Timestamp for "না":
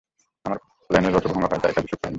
2.03-2.09